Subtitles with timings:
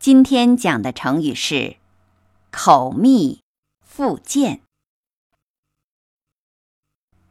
[0.00, 1.76] 今天讲的成语是
[2.50, 3.42] “口蜜
[3.84, 4.62] 腹剑”，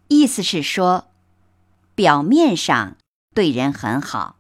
[0.07, 1.07] 意思是说，
[1.95, 2.95] 表面上
[3.33, 4.35] 对人很好，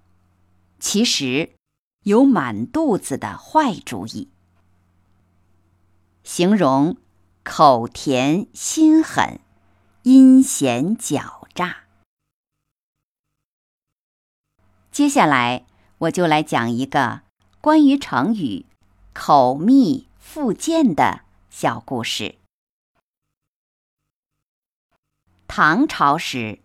[0.79, 1.55] 其实
[2.03, 4.29] 有满肚子的坏主意，
[6.23, 6.97] 形容
[7.43, 9.39] 口甜心狠、
[10.03, 11.85] 阴险狡诈。
[14.91, 15.65] 接下来，
[15.97, 17.27] 我就来讲一个。
[17.61, 18.65] 关于成语
[19.11, 22.37] “口蜜腹剑”的小故事。
[25.45, 26.59] 唐朝时，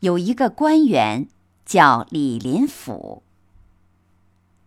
[0.00, 1.28] 有一个官员
[1.64, 3.22] 叫李林甫。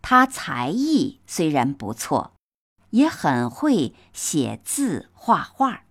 [0.02, 2.32] 他才艺虽然不错，
[2.90, 5.84] 也很会写字画画，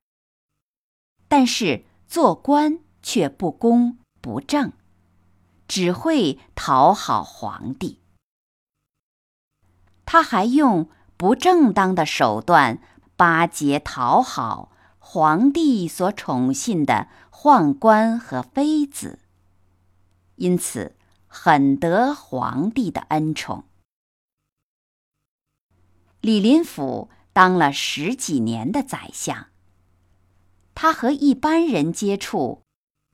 [1.29, 4.73] 但是做官却不公不正，
[5.65, 8.01] 只会讨好皇帝。
[10.09, 12.79] 他还用不正当的手段
[13.17, 19.19] 巴结讨好皇帝所宠信的宦官和妃子，
[20.37, 20.95] 因此
[21.27, 23.65] 很得皇帝的恩宠。
[26.21, 29.47] 李林甫当了十几年的宰相，
[30.73, 32.61] 他和一般人接触，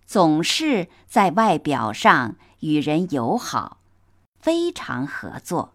[0.06, 3.80] 总是在外表上与人友好，
[4.40, 5.74] 非常合作。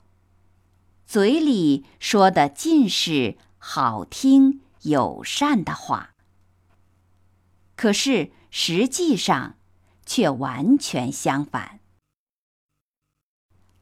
[1.08, 6.10] 嘴里说的尽是好听友善的话，
[7.76, 9.56] 可是实际上
[10.04, 11.80] 却完全相反。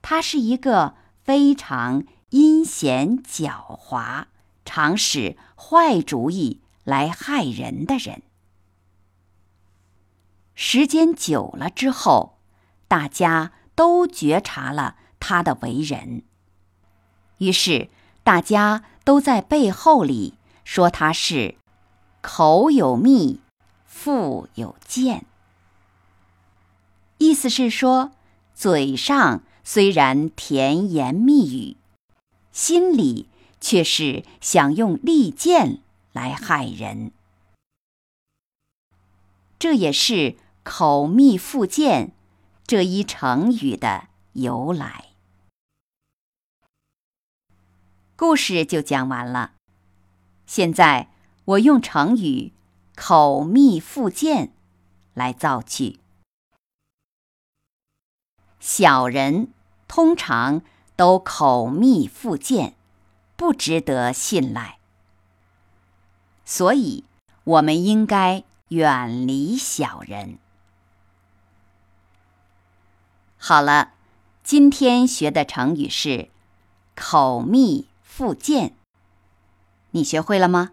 [0.02, 0.94] 他是一个
[1.24, 4.26] 非常阴险狡猾、
[4.64, 8.22] 常使坏主意来害人的人。
[10.54, 12.38] 时间久了之后，
[12.86, 16.22] 大家都觉察了他的为人。
[17.38, 17.88] 于是，
[18.22, 21.56] 大家都在背后里说他是
[22.20, 23.40] 口有蜜，
[23.84, 25.26] 腹有剑。
[27.18, 28.12] 意思是说，
[28.54, 31.76] 嘴上虽然甜言蜜语，
[32.52, 33.28] 心里
[33.60, 35.80] 却是想用利剑
[36.12, 37.12] 来害人。
[39.58, 42.12] 这也是“口蜜腹剑”
[42.66, 45.05] 这一成语的由来。
[48.18, 49.52] 故事就讲完了。
[50.46, 51.10] 现在
[51.44, 52.54] 我用成语
[52.96, 54.52] “口蜜腹剑”
[55.12, 56.00] 来造句。
[58.58, 59.48] 小人
[59.86, 60.62] 通常
[60.96, 62.74] 都口蜜腹剑，
[63.36, 64.78] 不值得信赖，
[66.46, 67.04] 所以
[67.44, 70.38] 我们应该远离小人。
[73.36, 73.92] 好了，
[74.42, 76.30] 今天学的成语是
[76.96, 77.88] “口蜜”。
[78.16, 78.74] 复健，
[79.90, 80.70] 你学会了吗？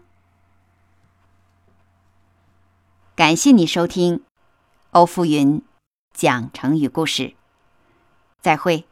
[3.14, 4.22] 感谢你收听
[4.92, 5.62] 欧福云
[6.14, 7.34] 讲成语故事，
[8.40, 8.86] 再会。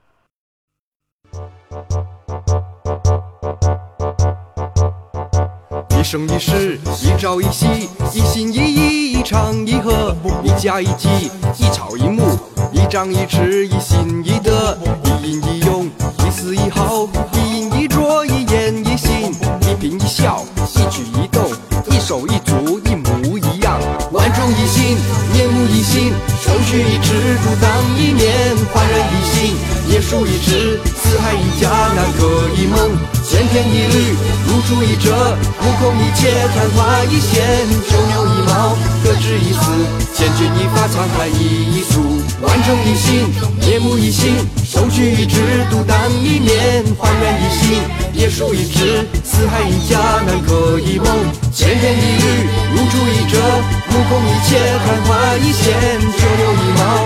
[5.99, 10.15] 一生一世，一朝一夕，一心一意，一唱一和，
[10.45, 11.09] 一家一鸡，
[11.57, 12.39] 一草一木，
[12.71, 17.07] 一张一弛，一心一德，一阴一用，一丝一毫，
[30.13, 32.77] 夜书一纸，四海一家，南柯一梦。
[33.25, 34.15] 千篇一律，
[34.47, 35.09] 如出一辙，
[35.59, 37.41] 目空一切，昙花一现，
[37.89, 39.73] 九牛一毛，各执一词，
[40.15, 42.21] 千钧一发，沧海一粟。
[42.43, 43.25] 万众一心，
[43.67, 44.37] 面目一新，
[44.69, 46.85] 手取一纸，独当一面。
[46.99, 47.81] 焕然一新。
[48.13, 51.07] 夜书一纸，四海一家，南柯一梦。
[51.55, 53.41] 千篇一律，如出一辙，
[53.89, 55.73] 目空一切，昙花一现，
[56.21, 57.02] 九牛一毛，